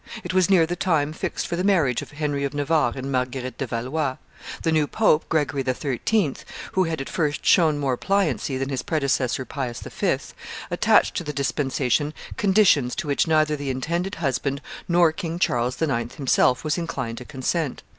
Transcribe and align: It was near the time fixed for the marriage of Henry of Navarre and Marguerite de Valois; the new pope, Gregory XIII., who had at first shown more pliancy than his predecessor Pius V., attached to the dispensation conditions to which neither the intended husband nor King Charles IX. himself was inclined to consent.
It 0.23 0.33
was 0.33 0.49
near 0.49 0.65
the 0.65 0.75
time 0.75 1.13
fixed 1.13 1.45
for 1.45 1.55
the 1.55 1.63
marriage 1.63 2.01
of 2.01 2.09
Henry 2.09 2.43
of 2.43 2.55
Navarre 2.55 2.93
and 2.95 3.11
Marguerite 3.11 3.59
de 3.59 3.67
Valois; 3.67 4.17
the 4.63 4.71
new 4.71 4.87
pope, 4.87 5.29
Gregory 5.29 5.63
XIII., 5.63 6.33
who 6.71 6.85
had 6.85 7.01
at 7.01 7.07
first 7.07 7.45
shown 7.45 7.77
more 7.77 7.97
pliancy 7.97 8.57
than 8.57 8.69
his 8.69 8.81
predecessor 8.81 9.45
Pius 9.45 9.79
V., 9.81 10.17
attached 10.71 11.13
to 11.17 11.23
the 11.23 11.31
dispensation 11.31 12.15
conditions 12.35 12.95
to 12.95 13.05
which 13.05 13.27
neither 13.27 13.55
the 13.55 13.69
intended 13.69 14.15
husband 14.15 14.59
nor 14.87 15.11
King 15.11 15.37
Charles 15.37 15.79
IX. 15.79 16.15
himself 16.15 16.63
was 16.63 16.79
inclined 16.79 17.19
to 17.19 17.25
consent. 17.25 17.83